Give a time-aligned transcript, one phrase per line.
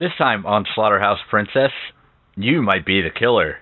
[0.00, 1.72] This time on Slaughterhouse Princess,
[2.34, 3.58] you might be the killer.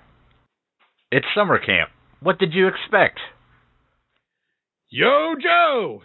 [1.11, 1.91] It's summer camp.
[2.21, 3.19] What did you expect?
[4.89, 6.03] Yo, Joe!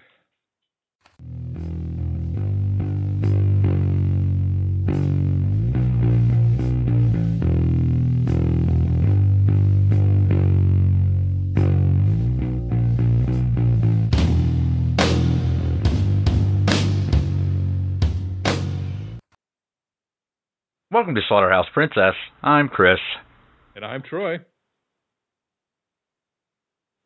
[20.93, 22.13] Welcome to Slaughterhouse Princess.
[22.43, 22.99] I'm Chris.
[23.75, 24.41] And I'm Troy.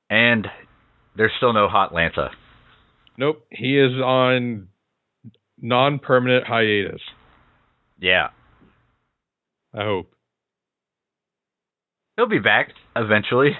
[0.10, 0.46] And
[1.16, 2.32] there's still no hot Lanta.
[3.18, 4.68] Nope, he is on
[5.62, 7.00] non permanent hiatus.
[7.98, 8.32] Yeah.
[9.74, 10.12] I hope.
[12.18, 13.52] He'll be back eventually.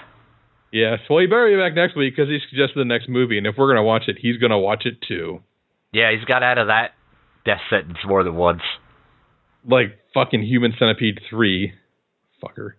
[0.70, 3.46] Yes, well, he better be back next week because he suggested the next movie, and
[3.46, 5.40] if we're going to watch it, he's going to watch it too.
[5.90, 6.90] Yeah, he's got out of that
[7.46, 8.60] death sentence more than once.
[9.66, 11.72] Like fucking Human Centipede 3.
[12.42, 12.72] Fucker.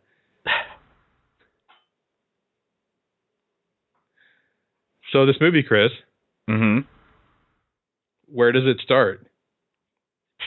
[5.11, 5.91] so, this movie, Chris,
[6.49, 6.79] Mm-hmm.
[8.27, 9.27] where does it start?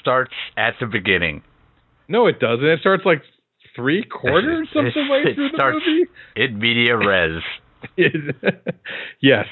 [0.00, 1.42] Starts at the beginning.
[2.08, 2.64] No, it doesn't.
[2.64, 3.22] It starts like
[3.76, 6.10] three quarters of the way through the starts- movie.
[6.34, 7.40] In media res.
[9.20, 9.46] yes,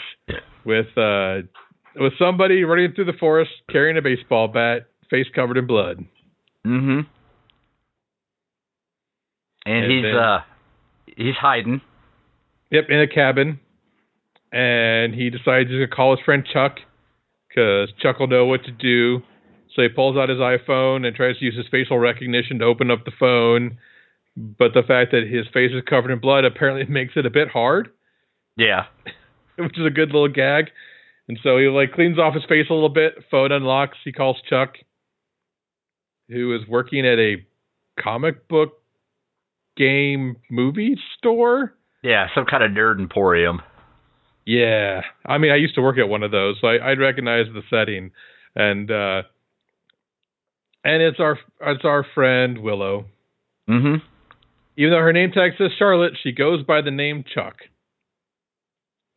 [0.64, 1.38] with uh,
[1.96, 6.04] with somebody running through the forest carrying a baseball bat, face covered in blood.
[6.66, 7.00] Mm-hmm.
[9.66, 10.40] And, And he's then- uh
[11.16, 11.80] he's hiding.
[12.70, 13.58] Yep, in a cabin,
[14.52, 16.78] and he decides he's gonna call his friend Chuck
[17.48, 19.22] because Chuck will know what to do.
[19.74, 22.90] So he pulls out his iPhone and tries to use his facial recognition to open
[22.90, 23.78] up the phone.
[24.36, 27.48] But the fact that his face is covered in blood apparently makes it a bit
[27.48, 27.90] hard.
[28.56, 28.86] Yeah.
[29.56, 30.70] which is a good little gag.
[31.28, 33.14] And so he like cleans off his face a little bit.
[33.30, 33.98] Phone unlocks.
[34.04, 34.74] He calls Chuck,
[36.28, 37.36] who is working at a
[38.00, 38.79] comic book
[39.76, 41.74] game movie store.
[42.02, 43.60] Yeah, some kind of nerd emporium.
[44.46, 47.46] Yeah, I mean, I used to work at one of those, so I, I'd recognize
[47.52, 48.10] the setting.
[48.56, 49.22] And uh,
[50.82, 53.04] and it's our it's our friend Willow.
[53.68, 53.96] Mm-hmm.
[54.76, 57.56] Even though her name tag says Charlotte, she goes by the name Chuck.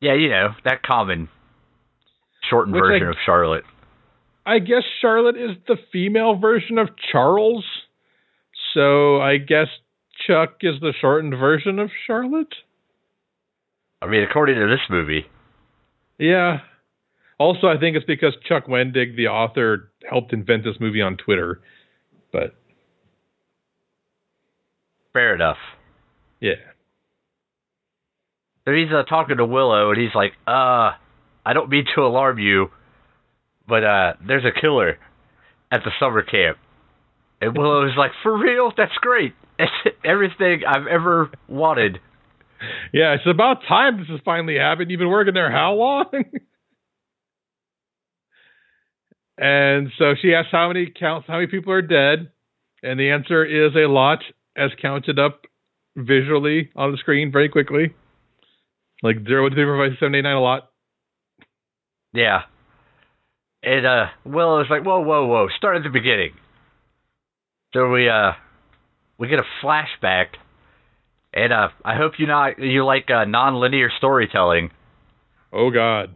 [0.02, 1.30] Yeah, you know, that common
[2.50, 3.64] shortened Which version I- of Charlotte.
[4.46, 7.64] I guess Charlotte is the female version of Charles.
[8.74, 9.68] So I guess
[10.28, 12.54] Chuck is the shortened version of Charlotte.
[14.02, 15.26] I mean, according to this movie.
[16.18, 16.60] Yeah.
[17.40, 21.62] Also, I think it's because Chuck Wendig, the author, helped invent this movie on Twitter.
[22.32, 22.56] But
[25.14, 25.58] Fair enough.
[26.40, 26.54] yeah.
[28.66, 30.92] So he's uh, talking to Willow, and he's like, "Uh,
[31.46, 32.68] I don't mean to alarm you,
[33.68, 34.98] but uh, there's a killer
[35.72, 36.58] at the summer camp."
[37.42, 38.72] And Willow is like, "For real?
[38.76, 39.34] That's great.
[39.64, 42.00] It's everything I've ever wanted."
[42.94, 44.90] Yeah, it's about time this has finally happened.
[44.92, 46.06] You've been working there how long?
[49.38, 52.32] and so she asks how many counts how many people are dead,
[52.82, 54.20] and the answer is a lot
[54.56, 55.42] as counted up
[55.96, 57.94] visually on the screen very quickly.
[59.02, 60.70] Like zero to three four five seven eight nine a lot.
[62.14, 62.44] Yeah.
[63.64, 65.48] And uh, Willow's like, "Whoa, whoa, whoa!
[65.58, 66.32] Start at the beginning."
[67.74, 68.34] So we uh,
[69.24, 70.26] we get a flashback,
[71.34, 74.70] and uh, I hope you not you like uh, non-linear storytelling,
[75.54, 76.14] Oh God.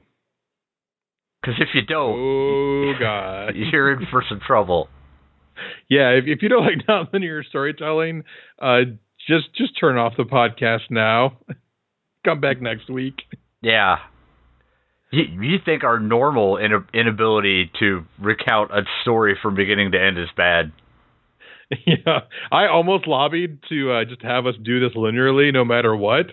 [1.41, 3.56] because if you don't, Oh God.
[3.56, 4.90] you're in for some trouble.
[5.90, 8.23] Yeah, if if you don't like nonlinear storytelling,
[8.62, 8.81] uh
[9.28, 11.38] just just turn off the podcast now.
[12.25, 13.16] Come back next week.
[13.62, 13.97] Yeah.
[15.12, 20.17] You, you think our normal in- inability to recount a story from beginning to end
[20.19, 20.73] is bad?
[21.85, 26.28] yeah, I almost lobbied to uh, just have us do this linearly, no matter what.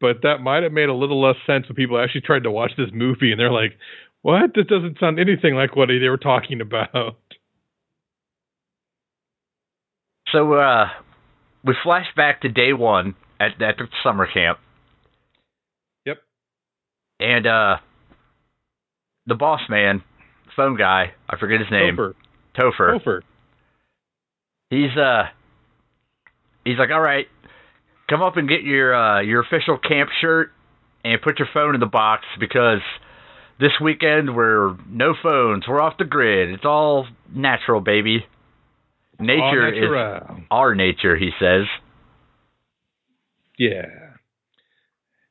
[0.00, 2.72] But that might have made a little less sense when people actually tried to watch
[2.78, 3.76] this movie and they're like,
[4.22, 4.52] "What?
[4.54, 7.16] This doesn't sound anything like what they were talking about."
[10.32, 10.88] So uh,
[11.64, 14.58] we flash back to day one at, at the summer camp.
[16.06, 16.18] Yep.
[17.20, 17.76] And uh,
[19.26, 20.02] the boss man,
[20.56, 22.14] phone guy, I forget his name, Topher.
[22.56, 23.00] Topher.
[23.00, 23.20] Topher.
[24.70, 25.24] He's uh,
[26.64, 27.26] he's like, all right,
[28.08, 30.50] come up and get your uh, your official camp shirt
[31.04, 32.80] and put your phone in the box because
[33.60, 36.50] this weekend we're no phones, we're off the grid.
[36.50, 38.24] It's all natural, baby.
[39.20, 39.84] Nature is
[40.50, 41.66] our nature, he says.
[43.58, 43.86] Yeah.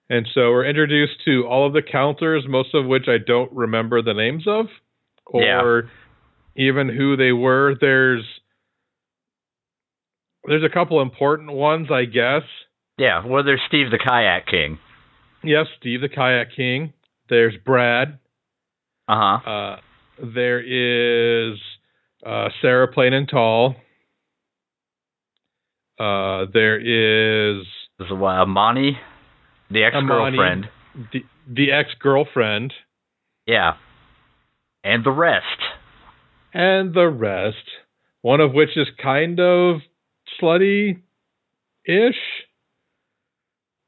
[0.10, 4.02] And so we're introduced to all of the counters, most of which I don't remember
[4.02, 4.68] the names of.
[5.26, 6.66] Or Yeah.
[6.66, 7.76] even who they were.
[7.80, 8.24] There's
[10.46, 12.44] there's a couple important ones, I guess.
[12.98, 14.80] Yeah, well, there's Steve the Kayak King.
[15.44, 16.94] Yes, Steve the Kayak King.
[17.30, 18.20] There's Brad.
[19.08, 19.50] Uh-huh.
[19.50, 19.78] Uh
[20.34, 21.58] There is
[22.26, 23.76] uh, Sarah Plain and Tall.
[26.00, 27.66] Uh, there is
[27.98, 28.98] There's a uh, Monty,
[29.70, 30.68] the ex-girlfriend.
[31.12, 32.74] the the ex girlfriend
[33.46, 33.74] Yeah.
[34.84, 35.46] And the rest.
[36.54, 37.66] and the rest.
[38.22, 39.82] One of which is kind of
[40.42, 41.02] slutty
[41.86, 42.16] ish.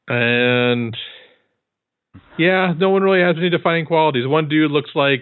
[0.07, 0.95] And
[2.38, 4.27] yeah, no one really has any defining qualities.
[4.27, 5.21] One dude looks like,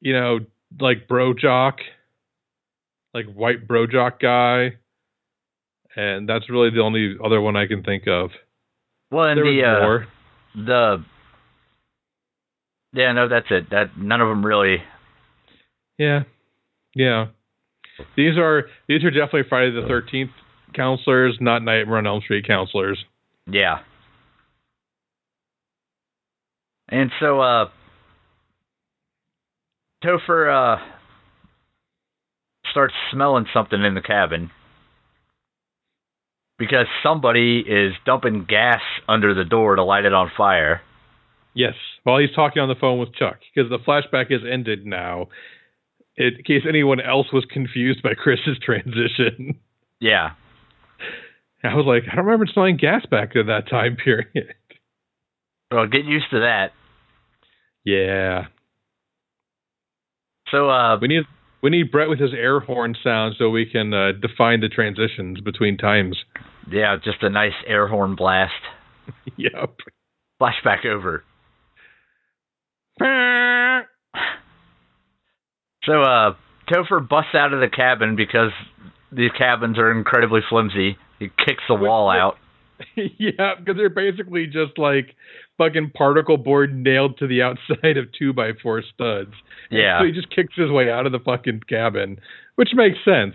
[0.00, 0.40] you know,
[0.80, 1.78] like bro jock,
[3.12, 4.72] like white bro jock guy.
[5.96, 8.30] And that's really the only other one I can think of.
[9.10, 10.04] Well, and there the uh,
[10.56, 11.04] the
[12.92, 13.70] yeah, no, that's it.
[13.70, 14.82] That none of them really.
[15.98, 16.24] Yeah,
[16.94, 17.26] yeah.
[18.16, 20.30] These are these are definitely Friday the Thirteenth
[20.74, 23.04] counselors, not Nightmare on Elm Street counselors.
[23.46, 23.78] Yeah.
[26.88, 27.70] And so, uh,
[30.04, 30.84] Topher uh
[32.70, 34.50] starts smelling something in the cabin
[36.58, 40.80] because somebody is dumping gas under the door to light it on fire.
[41.54, 45.28] Yes, while he's talking on the phone with Chuck, because the flashback is ended now.
[46.16, 49.58] In case anyone else was confused by Chris's transition,
[50.00, 50.30] Yeah.
[51.64, 54.54] I was like, I don't remember smelling gas back in that time period.
[55.70, 56.72] Well, get used to that.
[57.84, 58.44] yeah,
[60.50, 61.24] So, uh, we need
[61.62, 65.40] we need Brett with his air horn sound so we can uh, define the transitions
[65.40, 66.18] between times.
[66.70, 68.52] yeah, just a nice air horn blast.
[69.38, 69.74] yep.
[70.40, 71.24] Flashback over.
[75.86, 76.34] So, uh,
[76.68, 78.50] Topher busts out of the cabin because
[79.12, 80.96] these cabins are incredibly flimsy.
[81.18, 82.36] He kicks the wall out.
[82.96, 85.14] yeah, because they're basically just like
[85.58, 89.32] fucking particle board nailed to the outside of two by four studs.
[89.70, 90.00] Yeah.
[90.00, 92.18] So he just kicks his way out of the fucking cabin,
[92.56, 93.34] which makes sense.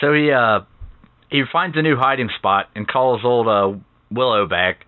[0.00, 0.60] So he uh
[1.30, 3.78] he finds a new hiding spot and calls old uh
[4.10, 4.84] Willow back.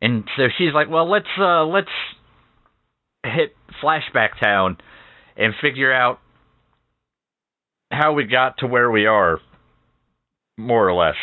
[0.00, 1.90] And so she's like, "Well, let's uh let's
[3.26, 4.78] hit flashback town
[5.36, 6.20] and figure out
[7.90, 9.40] how we got to where we are
[10.56, 11.16] more or less."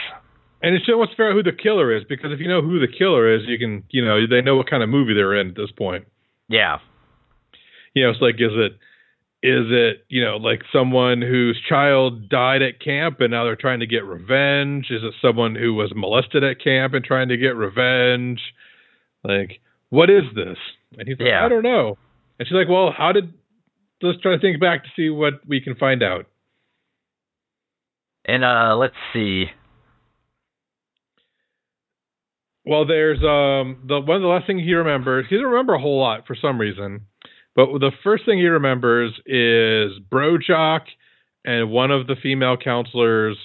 [0.63, 2.61] And it's it wants to figure out who the killer is because if you know
[2.61, 5.35] who the killer is, you can, you know, they know what kind of movie they're
[5.35, 6.05] in at this point.
[6.47, 6.77] Yeah.
[7.94, 8.71] You know, it's like, is it,
[9.45, 13.81] is it, you know, like someone whose child died at camp and now they're trying
[13.81, 14.85] to get revenge?
[14.89, 18.39] Is it someone who was molested at camp and trying to get revenge?
[19.21, 19.59] Like,
[19.89, 20.57] what is this?
[20.98, 21.45] And he's like, Yeah.
[21.45, 21.98] I don't know.
[22.40, 23.34] And she's like, well, how did,
[24.01, 26.25] let's try to think back to see what we can find out.
[28.25, 29.45] And uh let's see.
[32.66, 35.25] Well, there's um the one of the last things he remembers.
[35.30, 37.01] He doesn't remember a whole lot for some reason,
[37.56, 40.81] but the first thing he remembers is Brojock
[41.46, 43.38] and one of the female counselors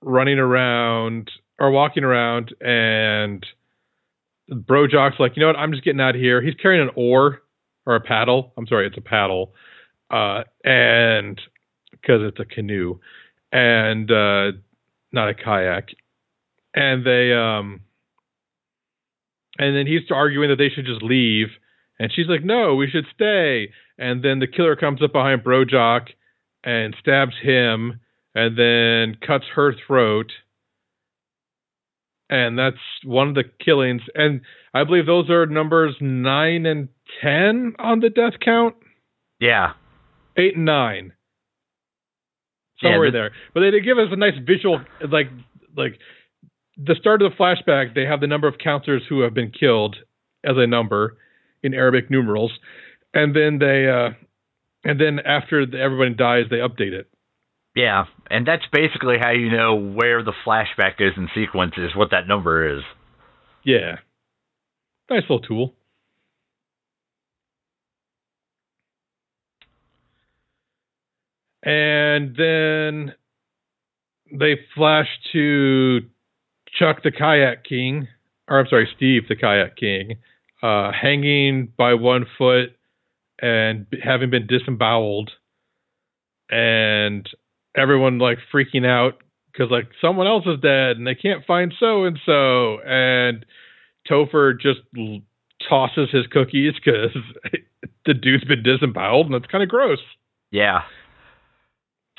[0.00, 3.44] running around or walking around, and
[4.50, 5.56] Brojock's like, you know what?
[5.56, 6.42] I'm just getting out of here.
[6.42, 7.42] He's carrying an oar
[7.86, 8.52] or a paddle.
[8.56, 9.54] I'm sorry, it's a paddle,
[10.10, 11.40] uh, and
[11.90, 12.98] because it's a canoe,
[13.52, 14.52] and uh,
[15.12, 15.88] not a kayak
[16.74, 17.80] and they um
[19.58, 21.48] and then he's arguing that they should just leave
[21.98, 26.08] and she's like no we should stay and then the killer comes up behind brojock
[26.64, 28.00] and stabs him
[28.34, 30.30] and then cuts her throat
[32.34, 34.40] and that's one of the killings and
[34.74, 36.88] i believe those are numbers 9 and
[37.22, 38.74] 10 on the death count
[39.40, 39.72] Yeah.
[40.36, 41.12] 8 and 9
[42.82, 43.30] Yeah, somewhere the- there.
[43.52, 45.28] But they, they give us a nice visual, like
[45.76, 45.98] like
[46.76, 47.94] the start of the flashback.
[47.94, 49.96] They have the number of counselors who have been killed
[50.44, 51.16] as a number
[51.62, 52.52] in Arabic numerals,
[53.12, 54.10] and then they uh,
[54.84, 57.06] and then after the, everybody dies, they update it.
[57.74, 58.04] Yeah.
[58.30, 62.26] And that's basically how you know where the flashback is in sequence is what that
[62.26, 62.82] number is.
[63.64, 63.96] Yeah,
[65.08, 65.74] nice little tool.
[71.62, 73.14] And then
[74.30, 76.00] they flash to
[76.78, 78.06] Chuck the Kayak King,
[78.48, 80.16] or I'm sorry, Steve the Kayak King,
[80.62, 82.76] uh, hanging by one foot
[83.40, 85.30] and having been disemboweled,
[86.50, 87.26] and
[87.76, 89.14] everyone like freaking out
[89.52, 93.44] because like someone else is dead and they can't find so and so, and
[94.10, 95.20] Topher just l-
[95.68, 97.16] tosses his cookies because
[98.06, 99.98] the dude's been disemboweled, and it's kind of gross.
[100.50, 100.80] Yeah.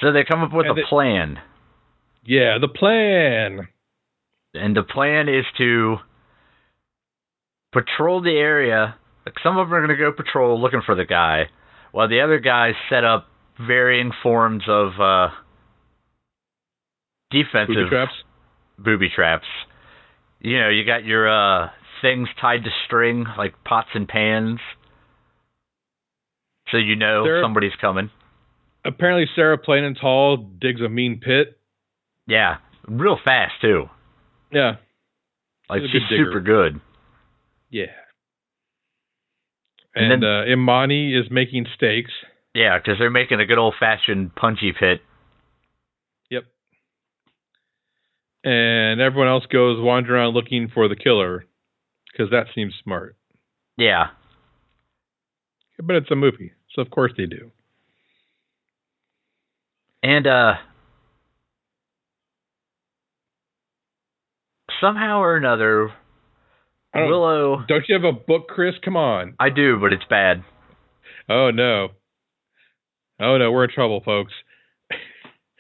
[0.02, 1.40] So they come up with And a plan,
[2.26, 3.68] Yeah, the plan.
[4.54, 5.98] and the plan is to
[7.72, 8.96] patrol the area.
[9.26, 11.46] Like some of them are going to go patrol looking for the guy,
[11.92, 13.28] while the other guys set up
[13.60, 15.30] varying forms of uh,
[17.44, 18.14] defensive Booby traps.
[18.80, 19.48] booby traps.
[20.40, 21.70] You know, you got your uh,
[22.02, 24.60] things tied to string, like pots and pans,
[26.72, 28.10] so you know There- somebody's coming.
[28.84, 31.58] Apparently, Sarah Plain and Tall digs a mean pit.
[32.28, 33.90] Yeah, real fast too.
[34.52, 34.76] Yeah,
[35.70, 36.80] Like She's she's good super good.
[37.72, 37.86] yeah.
[39.96, 42.12] And And, then- uh, Imani is making steaks.
[42.54, 45.02] Yeah, because they're making a good old fashioned punji pit.
[46.30, 46.44] Yep.
[48.46, 51.46] And everyone else goes wandering around looking for the killer
[52.12, 53.18] because that seems smart.
[53.76, 54.10] Yeah,
[55.84, 57.52] But it's a movie, so of course they do.
[60.04, 60.54] and uh,
[64.80, 65.92] somehow or another,
[66.94, 67.64] don't- Willow.
[67.68, 68.76] Don't you have a book, Chris?
[68.84, 69.34] Come on.
[69.40, 70.44] I do, but it's bad.
[71.28, 71.90] Oh no.
[73.20, 74.32] Oh no, we're in trouble, folks.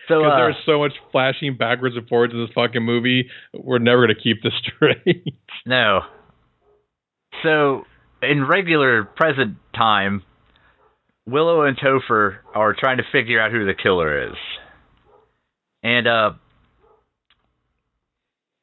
[0.08, 3.80] So Because uh, there's so much flashing backwards and forwards in this fucking movie, we're
[3.80, 5.36] never gonna keep this straight.
[5.66, 6.02] No.
[7.44, 7.84] So,
[8.22, 10.24] in regular present time,
[11.28, 14.36] Willow and Topher are trying to figure out who the killer is.
[15.84, 16.32] And, uh,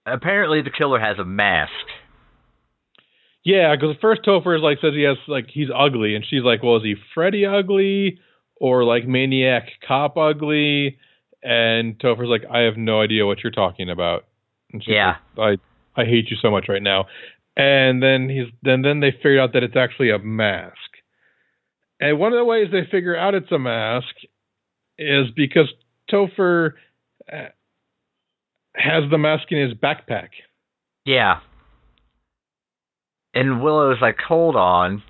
[0.07, 1.71] apparently the killer has a mask.
[3.45, 6.63] yeah, because first Topher is like says he has like he's ugly, and she's like,
[6.63, 8.19] well, is he Freddy ugly
[8.57, 10.99] or like maniac cop ugly?
[11.43, 14.25] And Topher's like, I have no idea what you're talking about.
[14.87, 15.17] Yeah.
[15.37, 15.59] like,
[15.97, 17.07] I I hate you so much right now.
[17.57, 20.77] And then he's then then they figured out that it's actually a mask.
[22.01, 24.15] And one of the ways they figure out it's a mask
[24.99, 25.69] is because
[26.11, 26.73] Topher
[27.33, 27.49] uh,
[28.75, 30.29] has the mask in his backpack.
[31.05, 31.41] Yeah.
[33.35, 35.03] And Willow's like, hold on.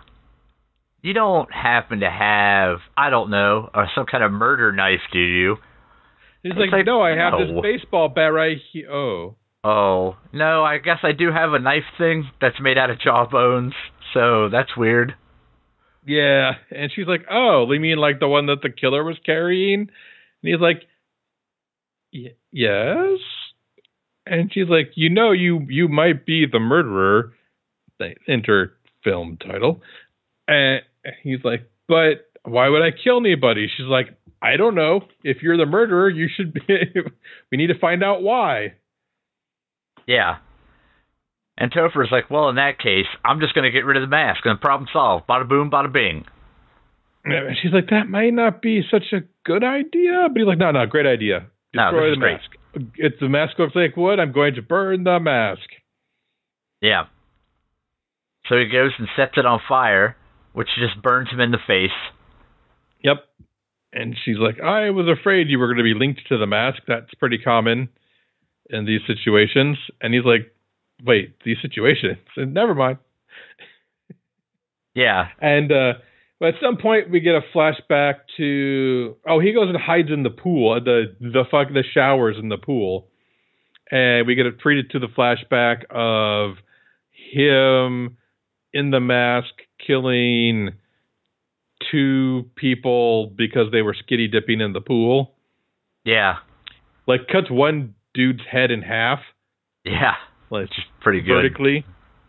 [1.02, 5.18] You don't happen to have, I don't know, uh, some kind of murder knife, do
[5.18, 5.56] you?
[6.42, 7.46] He's like, like, no, I have no.
[7.46, 8.90] this baseball bat right here.
[8.90, 12.98] Oh, Oh, no, I guess I do have a knife thing that's made out of
[12.98, 13.74] jawbones,
[14.12, 15.14] so that's weird.
[16.04, 16.54] yeah.
[16.72, 19.80] And she's like, oh, you mean like the one that the killer was carrying?
[19.82, 19.88] And
[20.42, 20.82] he's like,
[22.12, 23.20] "Y- yes.
[24.26, 27.32] And she's like, you know, you you might be the murderer.
[28.00, 28.72] They enter
[29.04, 29.80] film title.
[30.48, 30.82] And
[31.22, 33.68] he's like, but why would I kill anybody?
[33.76, 34.08] She's like,
[34.42, 35.02] I don't know.
[35.22, 36.62] If you're the murderer, you should be.
[37.52, 38.74] we need to find out why.
[40.06, 40.38] Yeah.
[41.56, 44.08] And Topher's like, well, in that case, I'm just going to get rid of the
[44.08, 45.28] mask and the problem solved.
[45.28, 46.24] Bada boom, bada bing.
[47.24, 50.26] And she's like, that might not be such a good idea.
[50.28, 51.46] But he's like, no, no, great idea.
[51.72, 52.32] Destroy this the is great.
[52.32, 52.94] mask.
[52.96, 54.18] It's the mask of fake wood.
[54.18, 55.68] I'm going to burn the mask.
[56.80, 57.04] Yeah.
[58.48, 60.16] So he goes and sets it on fire,
[60.52, 61.90] which just burns him in the face.
[63.04, 63.24] Yep.
[63.92, 66.82] And she's like, I was afraid you were going to be linked to the mask.
[66.88, 67.88] That's pretty common
[68.70, 69.76] in these situations.
[70.00, 70.52] And he's like,
[71.04, 72.18] wait, these situations?
[72.36, 72.98] And never mind.
[74.94, 75.28] Yeah.
[75.40, 75.92] And uh,
[76.42, 80.22] but at some point we get a flashback to oh he goes and hides in
[80.22, 83.06] the pool the the fuck the showers in the pool,
[83.90, 86.56] and we get a treated to the flashback of
[87.32, 88.16] him
[88.72, 89.54] in the mask
[89.86, 90.72] killing
[91.92, 95.34] two people because they were skitty dipping in the pool.
[96.04, 96.36] Yeah.
[97.06, 99.20] Like cuts one dude's head in half,
[99.84, 100.14] Yeah.
[100.50, 101.34] like is pretty good.
[101.42, 101.84] vertically.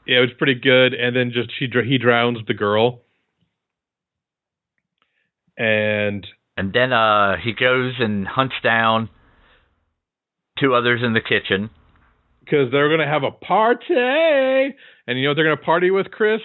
[0.06, 0.94] Yeah, it was pretty good.
[0.94, 3.02] And then just she he drowns the girl.
[5.58, 6.26] And
[6.58, 9.10] And then uh, he goes and hunts down
[10.60, 11.70] two others in the kitchen.
[12.44, 13.94] because they're gonna have a party,
[15.08, 16.42] and you know what they're gonna party with, Chris?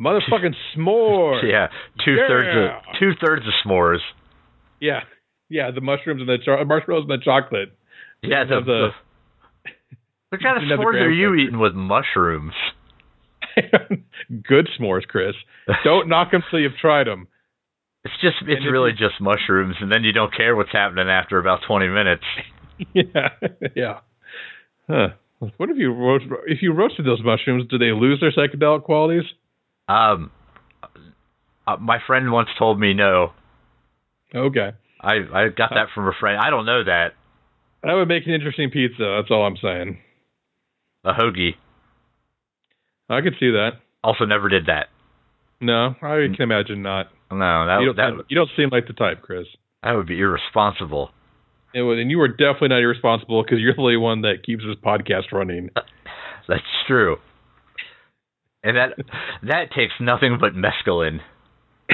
[0.00, 1.42] Motherfucking s'mores.
[1.48, 1.68] Yeah.
[2.04, 2.76] Two thirds Yeah.
[2.78, 3.98] of two thirds of s'mores.
[4.80, 5.00] yeah,
[5.48, 5.70] yeah.
[5.70, 7.76] The mushrooms and the cho- marshmallows and the chocolate.
[8.22, 8.44] Yeah.
[8.44, 8.88] The, the-
[10.30, 12.54] what kind of Didn't have the s'mores are you eating with mushrooms?
[14.48, 15.34] Good s'mores, Chris.
[15.84, 17.28] Don't knock them till you've tried them.
[18.04, 21.38] It's just it's And really just mushrooms, and then you don't care what's happening after
[21.38, 22.24] about twenty minutes.
[22.94, 23.28] yeah,
[23.76, 23.98] yeah.
[24.88, 25.08] Huh.
[25.56, 27.64] What if you roast, if you roasted those mushrooms?
[27.68, 29.22] Do they lose their psychedelic qualities?
[29.92, 30.30] Um,
[31.66, 33.32] uh, my friend once told me no.
[34.34, 34.70] Okay,
[35.00, 36.40] I I got that from a friend.
[36.42, 37.12] I don't know that
[37.82, 39.16] that would make an interesting pizza.
[39.18, 39.98] That's all I'm saying.
[41.04, 41.56] a hoagie.
[43.10, 43.72] I could see that.
[44.02, 44.86] Also, never did that.
[45.60, 47.08] No, I can imagine not.
[47.30, 49.46] No, that you, don't that seem, you don't seem like the type, Chris.
[49.82, 51.10] that would be irresponsible.
[51.74, 54.76] And, and you are definitely not irresponsible because you're the only one that keeps this
[54.84, 55.70] podcast running.
[56.48, 57.16] That's true.
[58.64, 58.90] And that
[59.42, 61.20] that takes nothing but mescaline.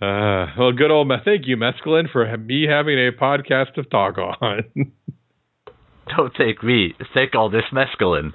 [0.00, 1.08] uh, well, good old.
[1.08, 4.62] me- Thank you, Mescaline, for me having a podcast to talk on.
[6.16, 6.94] Don't take me.
[7.16, 8.32] Take all this mescaline.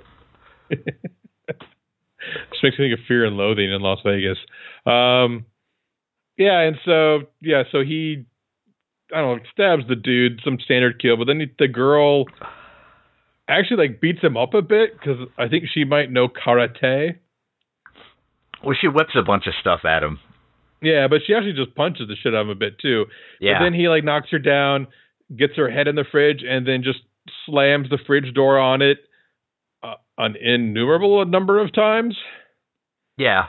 [0.69, 4.37] Just makes me think of Fear and Loathing in Las Vegas.
[4.85, 5.45] Um,
[6.37, 8.25] yeah, and so yeah, so he,
[9.13, 12.25] I don't know, stabs the dude, some standard kill, but then he, the girl
[13.59, 17.17] actually like beats him up a bit because I think she might know karate.
[18.63, 20.19] Well, she whips a bunch of stuff at him.
[20.81, 23.05] Yeah, but she actually just punches the shit out of him a bit too.
[23.39, 23.59] Yeah.
[23.59, 24.87] But then he like knocks her down,
[25.35, 26.99] gets her head in the fridge, and then just
[27.45, 28.97] slams the fridge door on it
[29.83, 32.17] uh, an innumerable number of times.
[33.17, 33.47] yeah.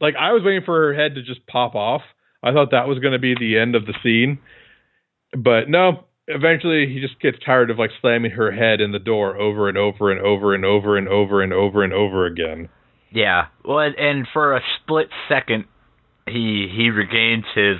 [0.00, 2.02] Like I was waiting for her head to just pop off.
[2.42, 4.40] I thought that was going to be the end of the scene,
[5.32, 6.06] but no.
[6.34, 9.76] Eventually, he just gets tired of like slamming her head in the door over and
[9.78, 12.68] over and over and over and over and over and over again.
[13.10, 13.46] Yeah.
[13.64, 15.64] Well, and- for a split second,
[16.26, 17.78] he he regains his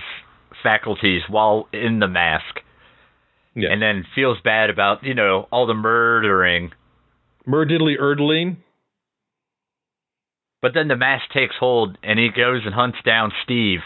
[0.63, 2.61] faculties while in the mask,
[3.55, 6.73] Yeah, and then feels bad about you know all the murdering.
[7.47, 8.57] Murdiddly erdling.
[10.61, 13.81] But then the mask takes hold, and he goes and hunts down Steve.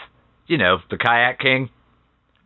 [0.45, 1.69] You know, the kayak king.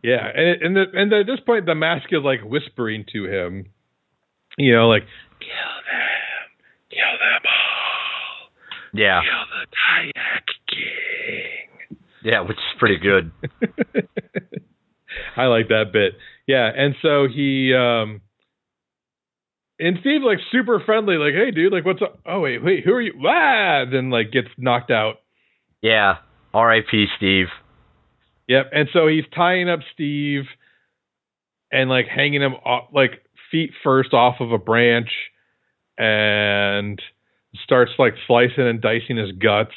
[0.02, 3.24] Yeah, and it, and the, and at this point, the mask is like whispering to
[3.26, 3.66] him,
[4.58, 5.02] you know, like
[5.38, 6.50] kill them,
[6.90, 8.50] kill them all,
[8.92, 9.20] Yeah.
[9.22, 11.98] kill the kayak king.
[12.24, 13.30] Yeah, which is pretty good.
[15.36, 16.14] I like that bit.
[16.46, 18.20] Yeah, and so he um
[19.78, 22.18] and Steve like super friendly, like, hey dude, like what's up?
[22.26, 23.12] Oh wait, wait, who are you?
[23.26, 25.16] Ah then like gets knocked out.
[25.80, 26.16] Yeah.
[26.54, 27.06] R.I.P.
[27.16, 27.46] Steve.
[28.48, 28.70] Yep.
[28.72, 30.44] And so he's tying up Steve
[31.70, 35.10] and like hanging him off, like feet first off of a branch
[35.98, 37.00] and
[37.64, 39.74] starts like slicing and dicing his guts.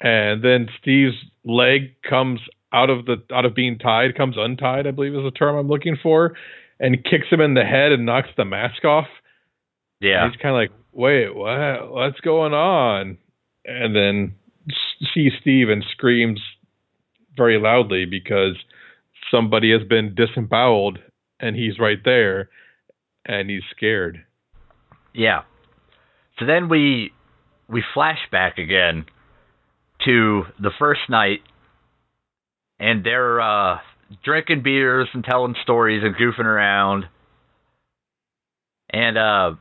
[0.00, 2.40] And then Steve's leg comes
[2.72, 5.68] out of the out of being tied, comes untied, I believe is the term I'm
[5.68, 6.34] looking for,
[6.80, 9.06] and kicks him in the head and knocks the mask off.
[10.00, 10.24] Yeah.
[10.24, 11.90] And he's kind of like, wait, what?
[11.90, 13.18] What's going on?
[13.64, 14.34] And then
[15.14, 16.40] sees Steve and screams
[17.36, 18.56] very loudly because
[19.30, 20.98] somebody has been disemboweled
[21.40, 22.48] and he's right there
[23.24, 24.24] and he's scared.
[25.12, 25.42] Yeah.
[26.38, 27.12] So then we
[27.68, 29.06] we flash back again
[30.04, 31.40] to the first night
[32.78, 33.78] and they're uh
[34.24, 37.06] drinking beers and telling stories and goofing around.
[38.90, 39.54] And uh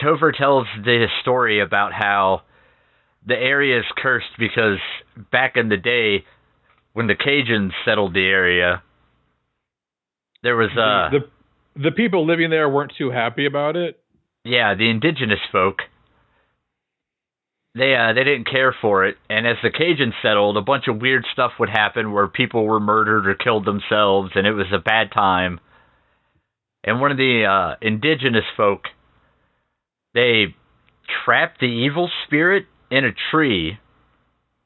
[0.00, 2.42] Topher tells the story about how
[3.28, 4.78] the area is cursed because
[5.30, 6.24] back in the day
[6.94, 8.82] when the Cajuns settled the area
[10.42, 11.28] there was uh the
[11.78, 14.00] the people living there weren't too happy about it.
[14.44, 15.78] yeah, the indigenous folk.
[17.74, 21.00] They uh, they didn't care for it, and as the Cajuns settled, a bunch of
[21.00, 24.78] weird stuff would happen where people were murdered or killed themselves, and it was a
[24.78, 25.60] bad time.
[26.82, 28.84] And one of the uh, indigenous folk,
[30.14, 30.56] they
[31.24, 33.78] trapped the evil spirit in a tree,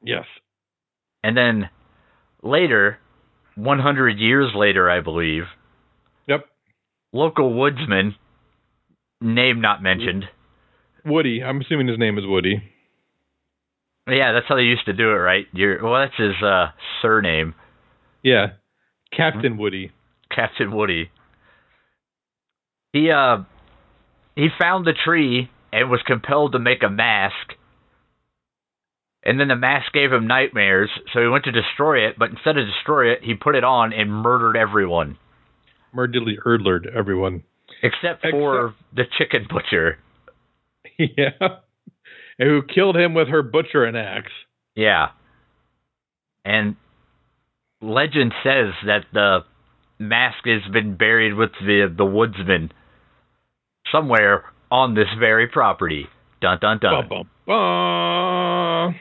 [0.02, 0.24] Yes.
[1.22, 1.70] and then
[2.42, 2.98] later,
[3.54, 5.44] 100 years later, I believe,
[6.26, 6.46] Yep.
[7.12, 8.14] local woodsman,
[9.20, 10.28] name not mentioned.
[11.04, 11.42] Woody.
[11.42, 12.62] I'm assuming his name is Woody.
[14.08, 15.46] Yeah, that's how they used to do it, right?
[15.52, 17.54] Your well, that's his uh, surname,
[18.22, 18.52] Yeah.
[19.16, 19.92] Captain Woody.
[20.30, 21.10] Captain Woody.
[22.92, 23.38] He uh
[24.34, 27.54] he found the tree and was compelled to make a mask.
[29.24, 32.58] And then the mask gave him nightmares, so he went to destroy it, but instead
[32.58, 35.16] of destroy it, he put it on and murdered everyone.
[35.94, 37.44] Murdiddly Erdlered, everyone.
[37.82, 39.98] Except for the chicken butcher.
[40.98, 41.58] yeah.
[42.38, 44.32] And who killed him with her butchering axe.
[44.74, 45.08] Yeah.
[46.44, 46.76] And
[47.80, 49.40] legend says that the
[49.98, 52.72] mask has been buried with the the woodsman
[53.92, 56.06] somewhere on this very property.
[56.40, 57.08] Dun dun dun.
[57.08, 58.94] Bum, bum, bum.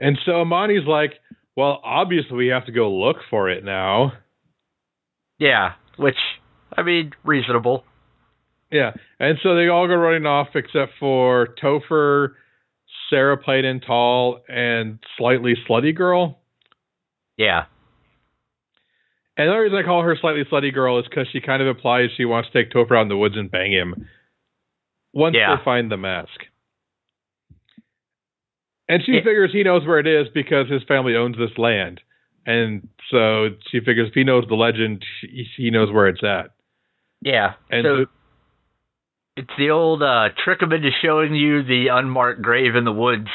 [0.00, 1.14] And so Amani's like,
[1.56, 4.12] well, obviously we have to go look for it now.
[5.38, 6.16] Yeah, which
[6.76, 7.84] I mean, reasonable.
[8.70, 8.92] Yeah.
[9.20, 12.30] And so they all go running off except for Topher,
[13.10, 16.40] Sarah Plain and Tall, and slightly slutty girl.
[17.36, 17.64] Yeah.
[19.36, 22.10] And the reason I call her slightly slutty girl is because she kind of implies
[22.16, 24.08] she wants to take Topher out in the woods and bang him
[25.12, 25.56] once Yeah.
[25.56, 26.30] they find the mask.
[28.88, 29.20] And she Yeah.
[29.20, 32.00] figures he knows where it is because his family owns this land.
[32.46, 36.50] And so she figures if he knows the legend, she, he knows where it's at.
[37.22, 37.54] Yeah.
[37.70, 38.10] And so so-
[39.36, 43.28] it's the old uh, trick him into showing you the unmarked grave in the woods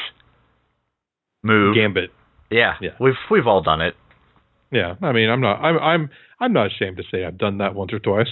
[1.42, 1.74] move.
[1.74, 2.10] Gambit.
[2.50, 2.74] Yeah.
[2.80, 2.90] Yeah.
[3.00, 3.96] We've we've all done it.
[4.72, 7.74] Yeah, I mean, I'm not, I'm, I'm, I'm not ashamed to say I've done that
[7.74, 8.28] once or twice.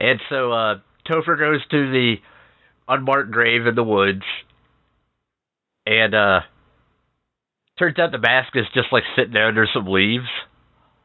[0.00, 2.16] And so uh, Topher goes to the
[2.88, 4.22] unmarked grave in the woods,
[5.88, 6.40] and uh,
[7.78, 10.28] turns out the mask is just like sitting there under some leaves.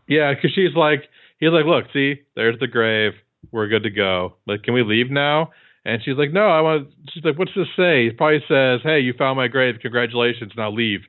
[0.08, 1.04] Yeah, because she's like,
[1.40, 3.14] he's like, look, see, there's the grave.
[3.52, 4.36] We're good to go.
[4.46, 5.52] Like, can we leave now?
[5.86, 6.90] And she's like, no, I want.
[7.14, 8.06] She's like, what's this say?
[8.06, 9.76] He probably says, hey, you found my grave.
[9.82, 10.52] Congratulations.
[10.58, 11.02] Now leave.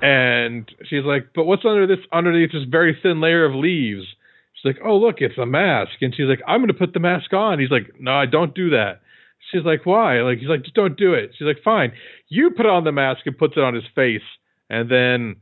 [0.00, 4.06] And she's like, but what's under this underneath this very thin layer of leaves?
[4.54, 5.92] She's like, oh look, it's a mask.
[6.00, 7.58] And she's like, I'm gonna put the mask on.
[7.58, 9.01] He's like, no, I don't do that.
[9.50, 10.20] She's like, why?
[10.22, 11.32] Like he's like, just don't do it.
[11.36, 11.92] She's like, fine.
[12.28, 14.22] You put on the mask and puts it on his face,
[14.70, 15.36] and then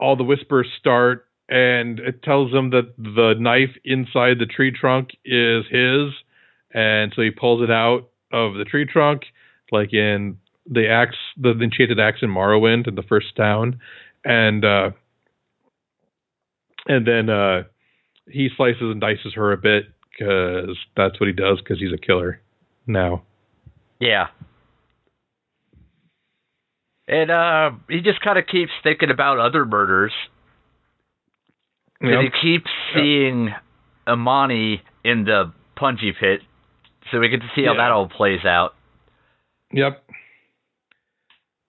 [0.00, 5.10] all the whispers start, and it tells him that the knife inside the tree trunk
[5.24, 6.12] is his,
[6.72, 9.22] and so he pulls it out of the tree trunk,
[9.70, 10.38] like in
[10.68, 13.78] the axe, the enchanted axe in Morrowind in the first town,
[14.24, 14.90] and uh,
[16.86, 17.62] and then uh,
[18.28, 21.98] he slices and dices her a bit because that's what he does because he's a
[21.98, 22.40] killer
[22.86, 23.22] now.
[24.00, 24.26] Yeah.
[27.08, 30.12] And uh, he just kind of keeps thinking about other murders.
[32.02, 32.20] Yep.
[32.24, 33.00] he keeps Yep.
[33.02, 33.54] seeing
[34.06, 36.42] Amani in the punji pit,
[37.10, 37.78] so we get to see how Yeah.
[37.78, 38.74] that all plays out.
[39.72, 40.04] Yep.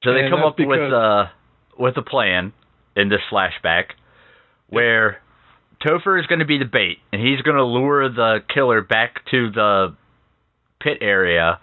[0.03, 1.29] So they And come up with because- uh
[1.77, 2.51] with a plan
[2.95, 3.91] in this flashback
[4.67, 5.21] where
[5.79, 9.23] Topher is going to be the bait and he's going to lure the killer back
[9.29, 9.95] to the
[10.81, 11.59] pit area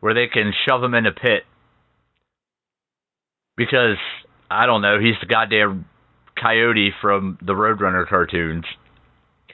[0.00, 1.44] where they can shove him in a pit
[3.56, 3.96] because
[4.50, 5.86] I don't know, he's the goddamn
[6.40, 8.64] coyote from the Roadrunner cartoons.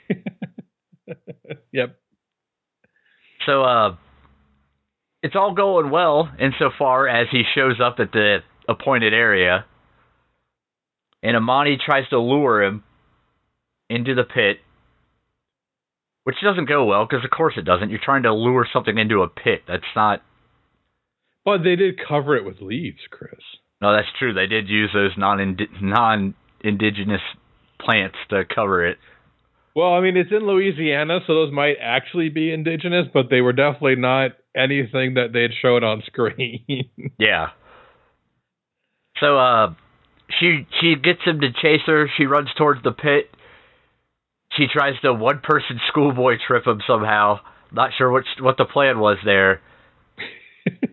[1.73, 1.97] Yep.
[3.47, 3.97] So uh
[5.23, 9.65] it's all going well insofar as he shows up at the appointed area
[11.23, 12.83] and Amani tries to lure him
[13.89, 14.59] into the pit
[16.25, 17.91] which doesn't go well because of course it doesn't.
[17.91, 19.63] You're trying to lure something into a pit.
[19.67, 20.23] That's not
[21.45, 23.41] But they did cover it with leaves, Chris.
[23.81, 24.35] No, that's true.
[24.35, 27.23] They did use those non non indigenous
[27.81, 28.99] plants to cover it.
[29.75, 33.53] Well, I mean, it's in Louisiana, so those might actually be indigenous, but they were
[33.53, 36.91] definitely not anything that they'd shown on screen.
[37.19, 37.49] Yeah.
[39.21, 39.75] So uh
[40.39, 42.09] she she gets him to chase her.
[42.17, 43.31] She runs towards the pit.
[44.61, 47.41] She tries to one person schoolboy trip him somehow.
[47.73, 49.63] Not sure what what the plan was there.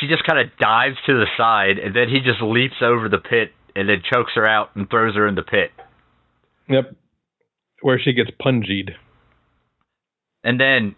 [0.00, 3.18] She just kind of dives to the side and then he just leaps over the
[3.18, 5.70] pit and then chokes her out and throws her in the pit.
[6.68, 6.94] yep.
[7.82, 8.90] Where she gets pungied.
[10.44, 10.94] And then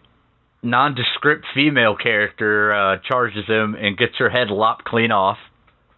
[0.61, 5.37] nondescript female character uh, charges him and gets her head lopped clean off.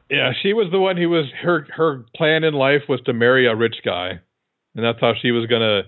[0.10, 3.48] Yeah, she was the one who was her her plan in life was to marry
[3.48, 4.20] a rich guy,
[4.76, 5.84] and that's how she was gonna.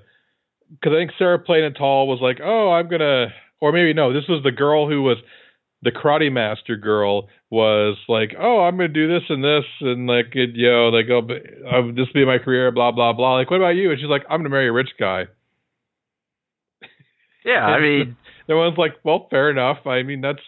[0.72, 3.28] Because I think Sarah Plain and Tall was like, "Oh, I'm gonna,"
[3.62, 5.18] or maybe no, this was the girl who was
[5.82, 10.36] the karate master girl was like, "Oh, I'm gonna do this and this and like,
[10.36, 13.36] it, you know, like, oh, but, uh, this will be my career, blah blah blah."
[13.36, 13.92] Like, what about you?
[13.92, 15.26] And she's like, "I'm gonna marry a rich guy."
[17.46, 18.18] Yeah, I mean
[18.48, 19.86] No one's like, "Well, fair enough.
[19.86, 20.42] I mean, that's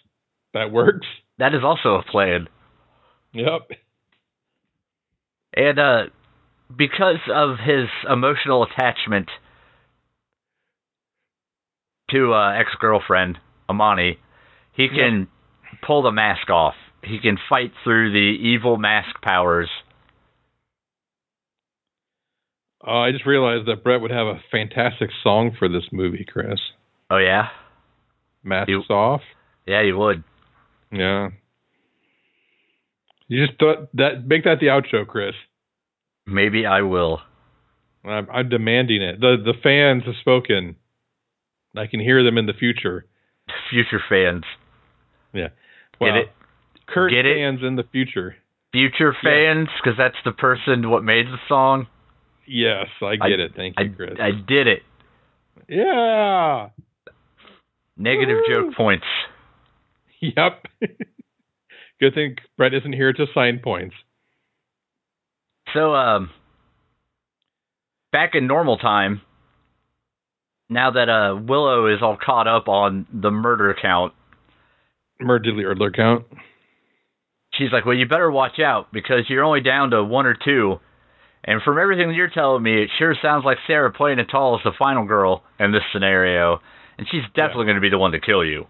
[0.54, 1.08] that works."
[1.40, 2.48] that is also a plan.
[3.34, 3.72] Yep.
[5.56, 6.04] And uh,
[6.76, 9.30] because of his emotional attachment
[12.12, 13.38] to uh, ex girlfriend
[13.70, 14.18] Amani,
[14.74, 15.28] he can
[15.86, 16.76] pull the mask off.
[17.04, 19.70] He can fight through the evil mask powers.
[22.86, 26.60] Uh, I just realized that Brett would have a fantastic song for this movie, Chris.
[27.10, 27.48] Oh yeah,
[28.44, 29.22] Masks You- off.
[29.66, 30.24] yeah, he would.
[30.92, 31.30] Yeah.
[33.28, 35.34] You just thought that make that the outro, Chris.
[36.28, 37.22] Maybe I will.
[38.06, 39.20] I'm, I'm demanding it.
[39.20, 40.76] The the fans have spoken.
[41.76, 43.06] I can hear them in the future.
[43.70, 44.44] Future fans,
[45.34, 45.50] Well,
[46.02, 46.28] get it?
[46.88, 47.38] Kurt Get it?
[47.38, 48.36] fans in the future.
[48.74, 51.88] Future fans, because that's the person what made the song.
[52.46, 53.52] Yes, I get it.
[53.56, 54.12] Thank I, you, Chris.
[54.20, 54.84] I did it.
[55.70, 56.70] yeah.
[57.98, 58.54] Negative Woo!
[58.54, 59.06] joke points.
[60.22, 60.66] Yep.
[62.00, 63.96] Good thing Brett isn't here to sign points.
[65.74, 66.30] So, um,
[68.12, 69.22] back in normal time,
[70.70, 74.14] now that uh, Willow is all caught up on the murder count,
[75.20, 76.26] Murder count.
[77.54, 80.80] she's like, "Well, you better watch out because you're only down to one or two.
[81.44, 84.62] And from everything you're telling me, it sure sounds like Sarah Plain and Tall is
[84.64, 86.60] the final girl in this scenario,
[86.98, 88.68] and she's definitely going to be the one to kill you."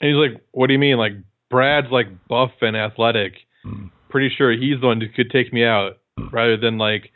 [0.00, 0.96] And he's like, "What do you mean?
[0.96, 1.12] Like
[1.50, 3.34] Brad's like buff and athletic.
[4.12, 5.92] Pretty sure he's the one who could take me out,
[6.30, 7.10] rather than like,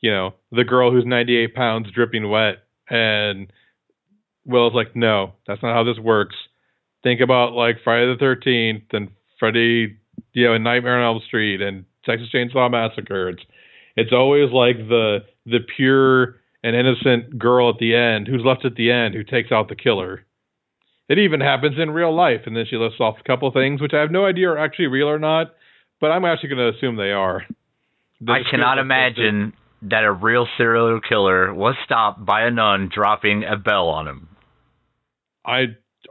[0.00, 3.52] you know, the girl who's 98 pounds dripping wet." And
[4.44, 6.34] Will's like, "No, that's not how this works.
[7.04, 9.96] Think about like Friday the 13th and Freddy,
[10.32, 13.28] you know, and Nightmare on Elm Street and Texas Chainsaw Massacre.
[13.28, 13.42] It's
[13.96, 18.74] it's always like the the pure and innocent girl at the end who's left at
[18.74, 20.26] the end who takes out the killer."
[21.08, 23.94] It even happens in real life, and then she lists off a couple things, which
[23.94, 25.54] I have no idea are actually real or not,
[26.00, 27.44] but I'm actually going to assume they are.
[28.20, 33.44] The I cannot imagine that a real serial killer was stopped by a nun dropping
[33.44, 34.28] a bell on him.
[35.44, 35.64] I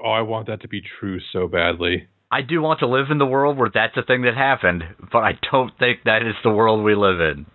[0.04, 2.08] oh, I want that to be true so badly.
[2.32, 5.20] I do want to live in the world where that's a thing that happened, but
[5.20, 7.46] I don't think that is the world we live in.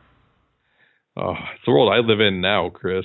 [1.17, 3.05] Oh, it's the world I live in now, Chris.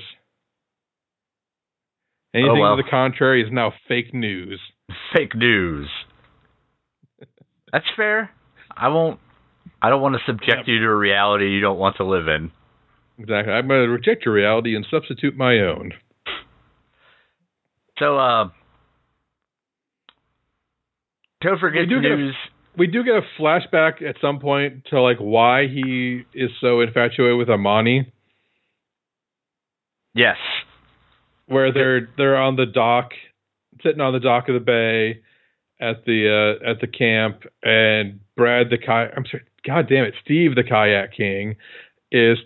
[2.34, 2.78] Anything oh, well.
[2.78, 4.60] to the contrary is now fake news.
[5.16, 5.90] Fake news.
[7.72, 8.32] That's fair.
[8.80, 9.20] I won't.
[9.82, 12.52] I don't want to subject you to a reality you don't want to live in.
[13.18, 13.54] Exactly.
[13.54, 15.92] I'm going to reject your reality and substitute my own.
[17.98, 18.50] So, uh,
[21.44, 22.36] Topher We gets do get a- news.
[22.78, 27.38] We do get a flashback at some point to like why he is so infatuated
[27.38, 28.12] with Amani.
[30.16, 30.38] Yes.
[31.48, 33.12] where they're they're on the dock,
[33.84, 35.22] sitting on the dock of the bay
[35.80, 39.14] at the uh, at the camp, and Brad the kayak.
[39.16, 41.56] I'm sorry, God damn it, Steve the kayak king
[42.12, 42.38] is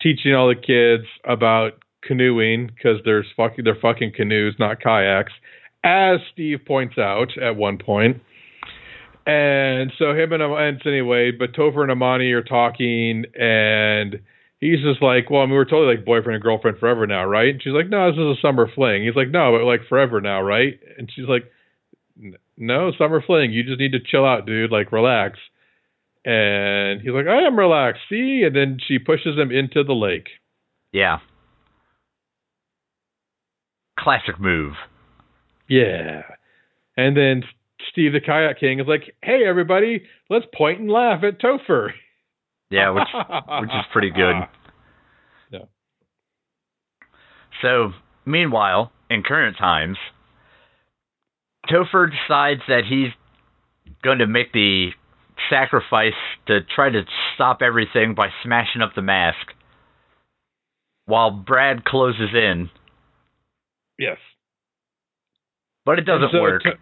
[0.00, 5.32] teaching all the kids about canoeing because there's fucking they're fucking canoes, not kayaks,
[5.84, 8.20] as Steve points out at one point.
[9.24, 14.20] And so him and and anyway, but Topher and Amani are talking, and
[14.58, 17.50] he's just like, well, I mean, we're totally like boyfriend and girlfriend forever now, right?
[17.50, 19.04] And she's like, no, this is a summer fling.
[19.04, 20.78] He's like, no, but like forever now, right?
[20.98, 21.50] And she's like, "N-
[22.56, 23.52] no, summer fling.
[23.52, 24.70] You just need to chill out, dude.
[24.70, 25.38] Like, relax.
[26.24, 28.02] And he's like, I am relaxed.
[28.08, 28.42] See?
[28.46, 30.28] And then she pushes him into the lake.
[30.92, 31.18] Yeah.
[33.98, 34.74] Classic move.
[35.68, 36.22] Yeah.
[36.96, 37.42] And then
[37.90, 41.90] Steve the kayak king is like, hey, everybody, let's point and laugh at Topher.
[42.70, 43.08] Yeah, which
[43.60, 44.34] which is pretty good.
[45.50, 45.66] Yeah.
[47.60, 47.92] So,
[48.24, 49.98] meanwhile, in current times,
[51.68, 53.12] Topher decides that he's
[54.02, 54.90] going to make the
[55.48, 56.14] sacrifice
[56.46, 57.02] to try to
[57.34, 59.52] stop everything by smashing up the mask,
[61.06, 62.70] while Brad closes in,
[63.98, 64.18] Yes.
[65.84, 66.62] but it doesn't so work.
[66.62, 66.78] To-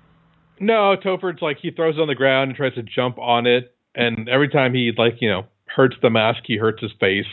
[0.60, 3.74] no, Topher's like he throws it on the ground and tries to jump on it,
[3.94, 7.26] and every time he like you know hurts the mask, he hurts his face,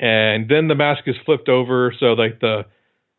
[0.00, 2.64] and then the mask is flipped over, so like the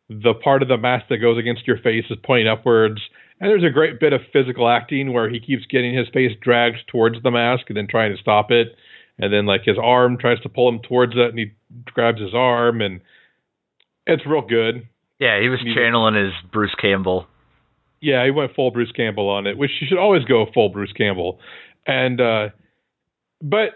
[0.08, 3.00] the part of the mask that goes against your face is pointing upwards.
[3.40, 6.78] And there's a great bit of physical acting where he keeps getting his face dragged
[6.88, 8.76] towards the mask and then trying to stop it.
[9.18, 11.52] And then like his arm tries to pull him towards it and he
[11.86, 13.00] grabs his arm and
[14.06, 14.86] it's real good.
[15.18, 17.26] yeah, he was Neither- channeling his Bruce Campbell.
[18.00, 20.92] Yeah, he went full Bruce Campbell on it, which you should always go full Bruce
[20.92, 21.38] Campbell.
[21.86, 22.48] And uh
[23.42, 23.70] but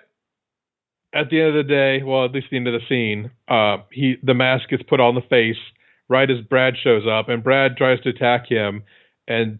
[1.15, 3.79] at the end of the day, well, at least the end of the scene, uh
[3.91, 5.57] he the mask gets put on the face
[6.09, 8.83] right as Brad shows up, and Brad tries to attack him,
[9.29, 9.59] and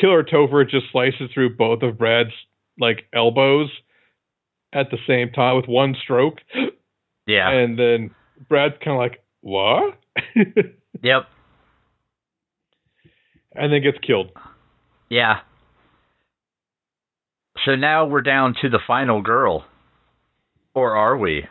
[0.00, 2.30] Killer Topher just slices through both of Brad's
[2.80, 3.68] like elbows
[4.72, 6.38] at the same time with one stroke,
[7.26, 7.50] Yeah.
[7.50, 8.14] and then
[8.48, 9.98] Brad's kind of like, "What?"
[11.02, 11.26] yep.
[13.54, 14.30] and then gets killed.
[15.10, 15.40] Yeah.
[17.66, 19.66] So now we're down to the final girl.
[20.74, 21.46] Or are we?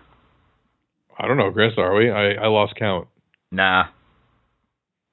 [1.20, 1.74] I don't know, Chris.
[1.78, 2.10] Are we?
[2.10, 3.08] I I lost count.
[3.52, 3.86] Nah.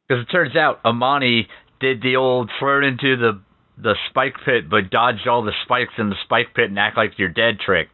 [0.09, 1.46] Because it turns out Amani
[1.81, 3.41] did the old throw into the
[3.81, 7.12] the spike pit, but dodged all the spikes in the spike pit and act like
[7.17, 7.88] you're dead trick.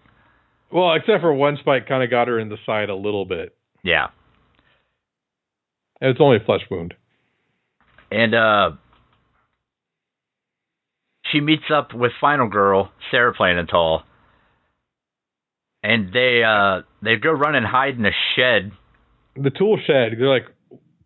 [0.73, 3.55] Well, except for one spike, kind of got her in the side a little bit.
[3.83, 4.09] Yeah.
[6.01, 6.95] And it's only a flesh wound.
[8.11, 8.71] And uh
[11.31, 14.03] she meets up with Final Girl, Sarah Plain and Tall.
[15.83, 18.73] And they uh they go run and hide in a shed.
[19.37, 20.13] The tool shed.
[20.19, 20.47] They're like,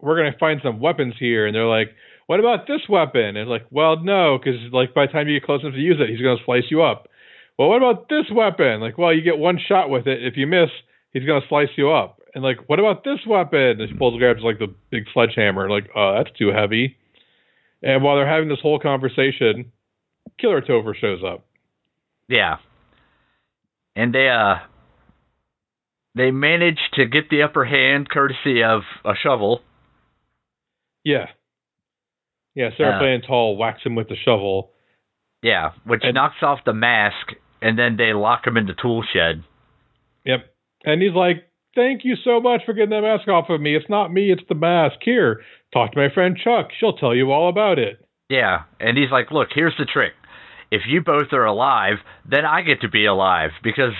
[0.00, 1.88] we're gonna find some weapons here, and they're like,
[2.28, 3.38] what about this weapon?
[3.38, 5.96] And like, well, no, because like by the time you get close enough to use
[5.98, 7.08] it, he's gonna slice you up.
[7.58, 8.80] Well, what about this weapon?
[8.80, 10.22] Like, well, you get one shot with it.
[10.22, 10.68] If you miss,
[11.12, 12.20] he's gonna slice you up.
[12.34, 13.80] And like, what about this weapon?
[13.80, 15.70] And she pulls grabs like the big sledgehammer.
[15.70, 16.98] Like, oh, that's too heavy.
[17.82, 19.72] And while they're having this whole conversation,
[20.38, 21.46] Killer Topher shows up.
[22.28, 22.56] Yeah.
[23.96, 24.56] And they uh
[26.14, 29.62] they manage to get the upper hand courtesy of a shovel.
[31.04, 31.28] Yeah.
[32.58, 34.72] Yeah, Sarah Plain and Tall whacks him with the shovel.
[35.42, 39.02] Yeah, which And- knocks off the mask and then they lock him in the tool
[39.02, 39.44] shed.
[40.24, 40.44] Yep.
[40.84, 41.44] And he's like,
[41.76, 43.76] Thank you so much for getting that mask off of me.
[43.76, 44.96] It's not me, it's the mask.
[45.02, 45.42] Here,
[45.72, 46.70] talk to my friend Chuck.
[46.76, 48.04] She'll tell you all about it.
[48.28, 50.14] Yeah, and he's like, "Look, here's the trick.
[50.72, 53.92] If you both are alive, then I get to be alive because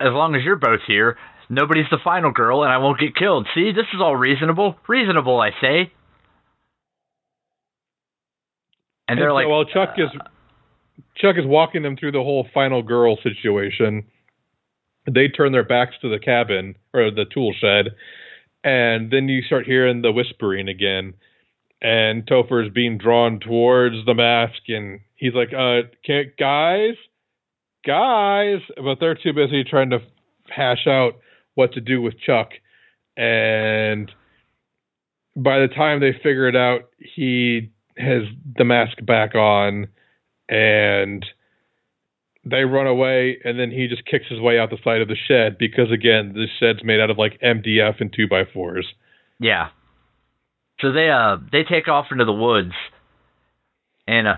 [0.00, 1.16] as long as you're both here,
[1.48, 3.46] nobody's the final girl and I won't get killed.
[3.54, 4.76] See, this is all reasonable.
[4.88, 5.92] Reasonable, I say."
[9.08, 10.08] And they're like, while Chuck is
[11.16, 14.04] Chuck is walking them through the whole final girl situation.
[15.06, 17.94] They turn their backs to the cabin or the tool shed,
[18.62, 21.14] and then you start hearing the whispering again.
[21.82, 26.94] And Topher is being drawn towards the mask, and he's like, "Uh, can't guys,
[27.86, 30.00] guys," but they're too busy trying to
[30.48, 31.18] hash out
[31.54, 32.52] what to do with Chuck.
[33.16, 34.10] And
[35.36, 38.22] by the time they figure it out, he has
[38.56, 39.88] the mask back on
[40.48, 41.24] and
[42.44, 45.16] they run away and then he just kicks his way out the side of the
[45.28, 48.84] shed because again the shed's made out of like mdf and 2 by 4s
[49.40, 49.68] Yeah.
[50.80, 52.74] So they uh they take off into the woods
[54.06, 54.36] and uh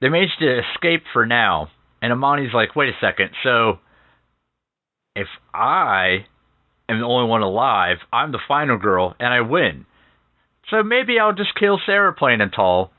[0.00, 1.68] they manage to escape for now.
[2.02, 3.78] And Amani's like, wait a second, so
[5.14, 6.26] if I
[6.88, 9.86] am the only one alive, I'm the final girl and I win.
[10.70, 12.90] So maybe I'll just kill Sarah plain and tall.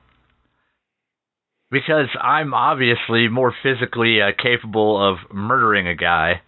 [1.72, 6.42] Because I'm obviously more physically uh, capable of murdering a guy.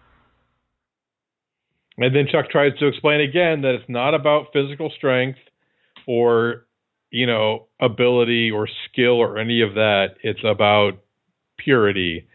[1.98, 5.38] and then chuck tries to explain again that it's not about physical strength
[6.06, 6.66] or
[7.10, 10.92] you know ability or skill or any of that it's about
[11.58, 12.28] purity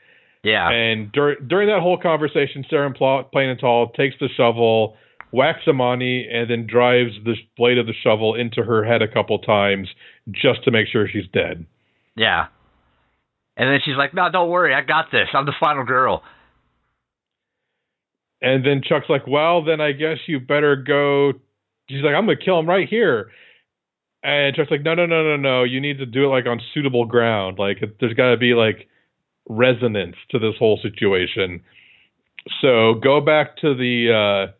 [0.43, 0.69] Yeah.
[0.69, 4.97] And dur- during that whole conversation, Sarah Pl- Plain and Tall takes the shovel,
[5.31, 9.39] whacks Amani, and then drives the blade of the shovel into her head a couple
[9.39, 9.87] times
[10.29, 11.65] just to make sure she's dead.
[12.15, 12.47] Yeah.
[13.57, 15.27] And then she's like, no, don't worry, I got this.
[15.33, 16.23] I'm the final girl.
[18.41, 21.33] And then Chuck's like, "Well, then I guess you better go."
[21.89, 23.29] She's like, "I'm gonna kill him right here."
[24.23, 25.63] And Chuck's like, "No, no, no, no, no.
[25.63, 27.59] You need to do it like on suitable ground.
[27.59, 28.87] Like there's got to be like
[29.47, 31.61] resonance to this whole situation."
[32.61, 34.51] So go back to the uh,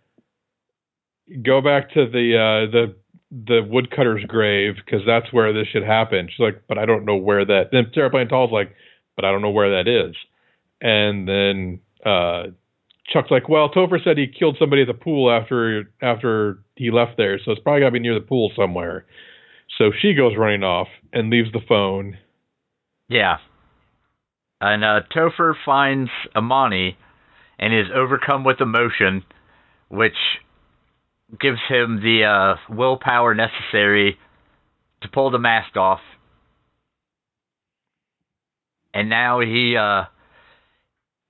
[1.44, 2.96] go back to the uh, the
[3.32, 6.28] the woodcutter's grave because that's where this should happen.
[6.30, 8.74] She's like, "But I don't know where that." Then Sarah Plain Tall's like,
[9.16, 10.16] "But I don't know where that is."
[10.82, 12.52] And then uh,
[13.12, 17.18] Chuck's like, well, Topher said he killed somebody at the pool after after he left
[17.18, 19.06] there, so it's probably got to be near the pool somewhere.
[19.78, 22.18] So she goes running off and leaves the phone.
[23.08, 23.38] Yeah.
[24.60, 26.98] And uh, Topher finds Amani
[27.58, 29.24] and is overcome with emotion,
[29.90, 30.16] which
[31.40, 34.18] gives him the uh, willpower necessary
[35.02, 36.02] to pull the mask off.
[38.94, 40.04] And now he uh,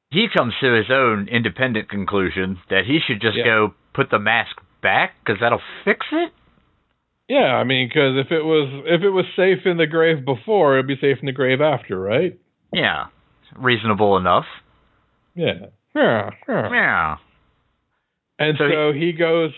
[0.09, 3.43] he comes to his own independent conclusion that he should just Yeah.
[3.45, 6.31] go put the mask back because that'll fix it.
[7.29, 10.73] Yeah, I mean, because if it was if it was safe in the grave before,
[10.75, 12.37] it'd be safe in the grave after, right?
[12.73, 13.05] Yeah,
[13.55, 14.45] reasonable enough.
[15.35, 15.67] Yeah.
[15.95, 16.29] Yeah.
[16.47, 16.69] yeah.
[16.71, 17.15] Yeah.
[18.39, 19.51] And So so, he- he, goes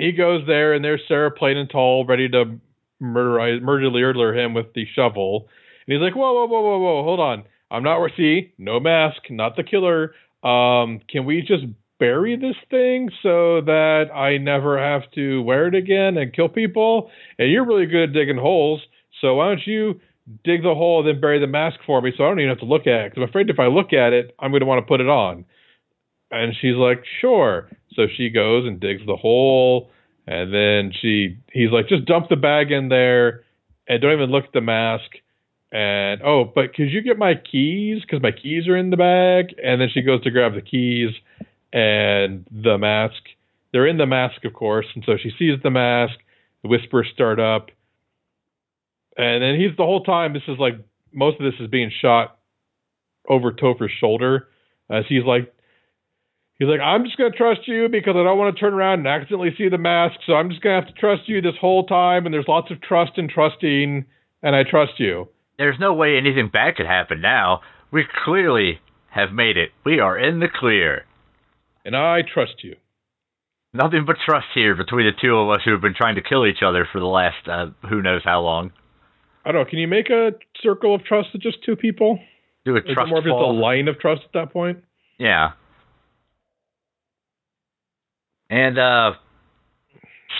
[0.00, 2.58] he goes there and there's Sarah plain and tall ready to
[3.00, 5.48] murder murder him with the shovel.
[5.86, 7.44] And he's like, Whoa, whoa, whoa, whoa, whoa, hold on.
[7.70, 10.14] I'm not see, no mask, not the killer.
[10.42, 11.64] Um, can we just
[11.98, 17.10] bury this thing so that I never have to wear it again and kill people?
[17.38, 18.80] And you're really good at digging holes,
[19.20, 20.00] so why don't you
[20.44, 22.58] dig the hole and then bury the mask for me so I don't even have
[22.58, 23.10] to look at it?
[23.10, 25.08] Because I'm afraid if I look at it, I'm going to want to put it
[25.08, 25.44] on.
[26.30, 27.68] And she's like, sure.
[27.94, 29.90] So she goes and digs the hole,
[30.26, 33.44] and then she he's like, just dump the bag in there,
[33.88, 35.10] and don't even look at the mask.
[35.72, 38.02] And oh, but could you get my keys?
[38.02, 39.54] Because my keys are in the bag.
[39.62, 41.10] And then she goes to grab the keys
[41.72, 43.22] and the mask.
[43.72, 44.86] They're in the mask, of course.
[44.94, 46.14] And so she sees the mask.
[46.62, 47.70] The whispers start up,
[49.16, 50.34] and then he's the whole time.
[50.34, 50.74] This is like
[51.10, 52.36] most of this is being shot
[53.28, 54.48] over Topher's shoulder
[54.90, 55.54] as he's like
[56.60, 59.08] He's like, I'm just gonna trust you because I don't want to turn around and
[59.08, 60.20] accidentally see the mask.
[60.26, 62.26] So I'm just gonna have to trust you this whole time.
[62.26, 64.04] And there's lots of trust and trusting,
[64.42, 65.28] and I trust you.
[65.56, 67.62] There's no way anything bad could happen now.
[67.90, 69.70] We clearly have made it.
[69.86, 71.06] We are in the clear.
[71.86, 72.76] And I trust you.
[73.72, 76.46] Nothing but trust here between the two of us who have been trying to kill
[76.46, 78.70] each other for the last uh, who knows how long.
[79.46, 79.70] I don't know.
[79.70, 80.32] Can you make a
[80.62, 82.18] circle of trust with just two people?
[82.66, 82.90] Do a trust.
[82.90, 84.84] Is it more of just a line of trust at that point?
[85.18, 85.52] Yeah.
[88.50, 89.12] And uh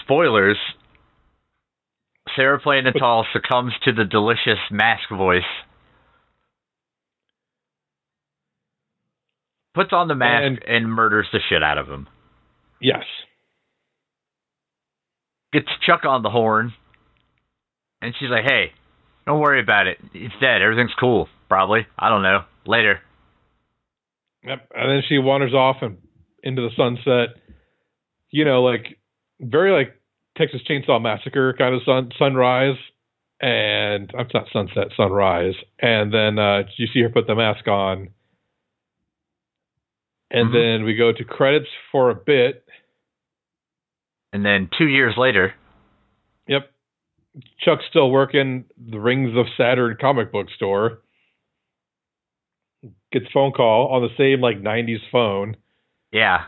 [0.02, 0.58] spoilers.
[2.36, 5.42] Sarah Plain and Tall succumbs to the delicious mask voice.
[9.74, 12.08] Puts on the mask And- and, murders the shit out of him.
[12.80, 13.04] Yes.
[15.52, 16.72] Gets Chuck on the horn.
[18.02, 18.72] And she's like, hey,
[19.26, 19.98] don't worry about it.
[20.14, 20.62] It's dead.
[20.62, 21.28] Everything's cool.
[21.48, 21.86] Probably.
[21.98, 22.44] I don't know.
[22.66, 23.00] Later.
[24.44, 24.68] Yep.
[24.74, 25.98] And then she wanders off and
[26.42, 27.36] into the sunset.
[28.30, 28.98] You know, like
[29.40, 29.96] very like
[30.36, 32.76] Texas Chainsaw Massacre kind of sun sunrise.
[33.42, 35.54] And I'm not sunset, sunrise.
[35.80, 38.10] And then uh you see her put the mask on.
[40.30, 40.52] And Mhm.
[40.52, 42.64] then we go to credits for a bit.
[44.32, 45.54] And then two years later,
[46.46, 46.70] Yep.
[47.60, 51.00] Chuck's still working the Rings of Saturn comic book store.
[53.12, 55.56] Gets phone call on the same like 90s phone.
[56.12, 56.46] yeah.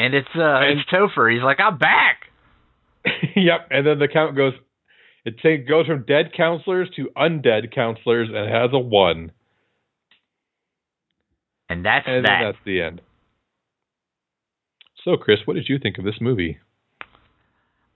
[0.00, 1.32] And it's uh And- it's Topher.
[1.32, 2.22] He's like, I'm back.
[3.36, 3.68] yep.
[3.70, 4.52] And then the count goes,
[5.24, 9.32] it take, goes from dead counselors to undead counselors and has a one.
[11.68, 12.40] And that's And that.
[12.44, 13.00] that's the end.
[15.04, 16.58] So, Chris, what did you think of this movie?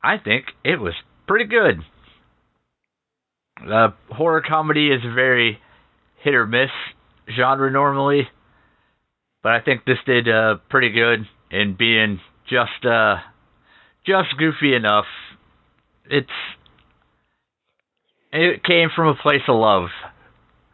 [0.02, 0.94] I think it was
[1.26, 1.80] pretty good.
[3.70, 5.58] Uh, horror comedy is a very
[6.22, 6.70] hit or miss
[7.36, 8.28] genre normally,
[9.42, 13.16] but I think this did uh, pretty good in being just uh,
[14.04, 15.06] just goofy enough.
[16.10, 16.28] It's
[18.32, 19.88] it came from a place of love.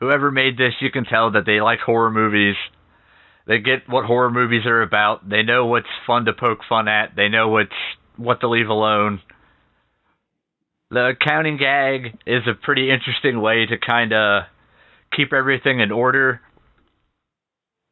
[0.00, 2.56] Whoever made this, you can tell that they like horror movies.
[3.46, 5.28] They get what horror movies are about.
[5.28, 7.14] They know what's fun to poke fun at.
[7.14, 7.70] They know what's
[8.16, 9.20] what to leave alone.
[10.90, 14.44] The counting gag is a pretty interesting way to kind of
[15.14, 16.40] keep everything in order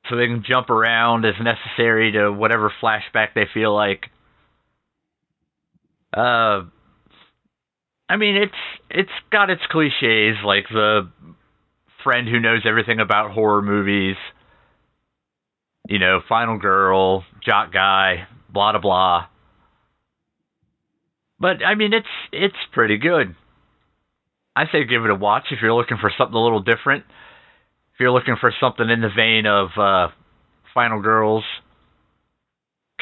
[0.09, 4.07] so they can jump around as necessary to whatever flashback they feel like.
[6.17, 6.65] Uh
[8.09, 8.53] I mean it's
[8.91, 11.11] it's got its clichés like the
[12.03, 14.17] friend who knows everything about horror movies.
[15.89, 19.27] You know, final girl, jock guy, blah blah blah.
[21.41, 23.35] But I mean, it's it's pretty good.
[24.57, 27.05] I say give it a watch if you're looking for something a little different.
[27.99, 30.13] If you're looking for something in the vein of uh,
[30.73, 31.43] Final Girls,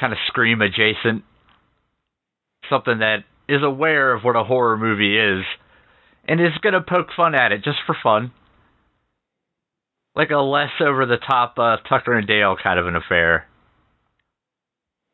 [0.01, 1.22] kind of Scream adjacent,
[2.70, 5.44] something that is aware of what a horror movie is,
[6.26, 8.32] and is gonna poke fun at it just for fun,
[10.14, 13.47] like a less over the top uh, Tucker and Dale kind of an affair.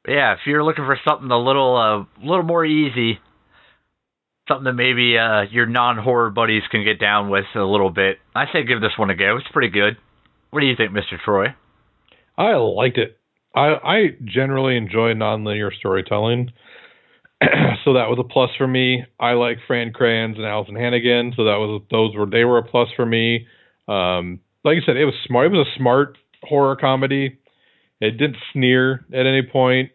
[0.06, 3.18] Yeah, if you're looking for something a little uh, little more easy,
[4.48, 8.46] something that maybe uh, your non-horror buddies can get down with a little bit, I
[8.52, 9.36] say give this one a go.
[9.36, 9.96] It's pretty good.
[10.50, 11.18] What do you think, Mr.
[11.24, 11.46] Troy?
[12.36, 13.18] I liked it.
[13.54, 16.52] I, I generally enjoy nonlinear storytelling.
[17.84, 19.04] so that was a plus for me.
[19.20, 22.62] I like Fran Kranz and Alyson Hannigan, so that was those were they were a
[22.62, 23.46] plus for me.
[23.88, 25.46] Um, like I said, it was smart.
[25.46, 27.38] It was a smart horror comedy.
[28.00, 29.90] It didn't sneer at any point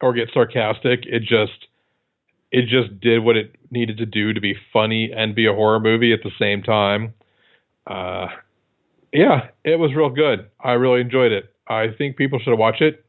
[0.00, 1.00] or get sarcastic.
[1.04, 1.66] It just
[2.52, 5.80] it just did what it needed to do to be funny and be a horror
[5.80, 7.14] movie at the same time.
[7.86, 8.26] Uh,
[9.12, 10.48] yeah, it was real good.
[10.62, 11.52] I really enjoyed it.
[11.66, 13.04] I think people should watch it.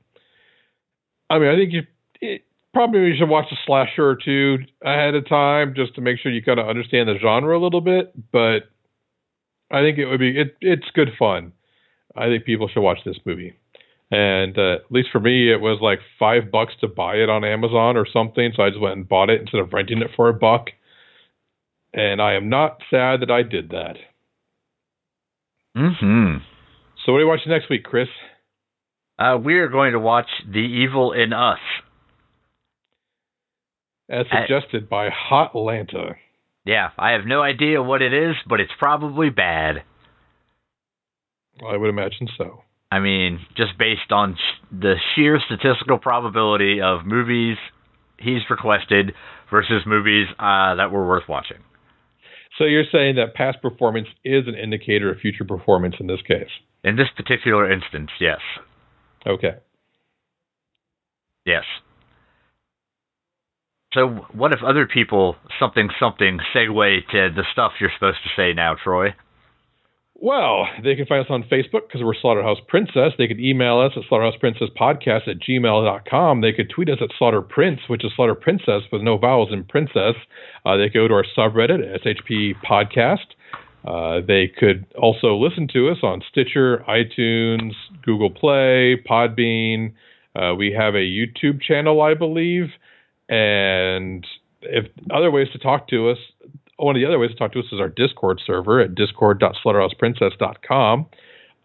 [1.29, 1.81] I mean, I think you
[2.21, 6.19] it, probably you should watch a slasher or two ahead of time just to make
[6.19, 8.13] sure you kind of understand the genre a little bit.
[8.31, 8.69] But
[9.69, 10.55] I think it would be it.
[10.61, 11.51] It's good fun.
[12.15, 13.57] I think people should watch this movie.
[14.11, 17.43] And uh, at least for me, it was like five bucks to buy it on
[17.43, 18.51] Amazon or something.
[18.55, 20.67] So I just went and bought it instead of renting it for a buck.
[21.93, 23.95] And I am not sad that I did that.
[25.75, 26.37] Mm-hmm.
[27.05, 28.07] So what are you watching next week, Chris?
[29.17, 31.59] Uh, we are going to watch The Evil in Us.
[34.09, 36.15] As I- suggested by Hot Lanta.
[36.65, 39.83] Yeah, I have no idea what it is, but it's probably bad.
[41.67, 42.63] I would imagine so.
[42.93, 47.57] I mean, just based on sh- the sheer statistical probability of movies
[48.19, 49.13] he's requested
[49.49, 51.57] versus movies uh, that were worth watching.
[52.59, 56.51] So you're saying that past performance is an indicator of future performance in this case?
[56.83, 58.37] In this particular instance, yes.
[59.25, 59.55] Okay.
[61.47, 61.63] Yes.
[63.93, 68.53] So, what if other people something something segue to the stuff you're supposed to say
[68.53, 69.15] now, Troy?
[70.23, 73.11] Well, they can find us on Facebook because we're Slaughterhouse Princess.
[73.17, 76.39] They could email us at slaughterhouseprincesspodcast at gmail.com.
[76.39, 79.65] They could tweet us at Slaughter Prince, which is Slaughter Princess with no vowels in
[79.65, 80.15] princess.
[80.65, 83.35] Uh, they could go to our subreddit, SHP Podcast.
[83.85, 87.73] Uh, they could also listen to us on Stitcher, iTunes,
[88.05, 89.91] Google Play, Podbean.
[90.37, 92.67] Uh, we have a YouTube channel, I believe.
[93.27, 94.25] And
[94.61, 96.17] if other ways to talk to us,
[96.77, 101.05] one of the other ways to talk to us is our Discord server at discord.slaughterhouseprincess.com.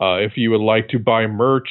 [0.00, 1.68] Uh, if you would like to buy merch,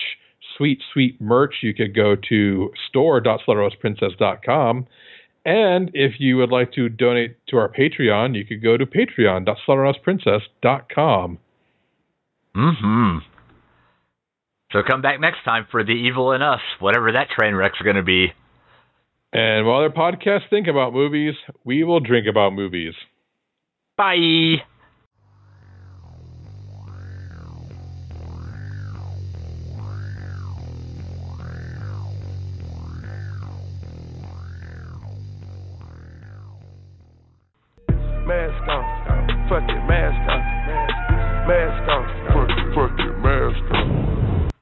[0.58, 4.88] sweet, sweet merch, you could go to store.slaughterhouseprincess.com.
[5.46, 11.40] And if you would like to donate to our Patreon, you could go to patreon.slaughterhouseprincess.com.
[12.56, 13.18] Mm-hmm.
[14.74, 17.96] So come back next time for The Evil in Us, whatever that train wreck's going
[17.96, 18.34] to be.
[19.32, 22.94] And while other podcasts think about movies, we will drink about movies.
[23.98, 24.62] Bye.
[38.28, 39.50] Mask on.
[39.50, 40.42] Fuck it, mask on.
[41.48, 41.87] Mask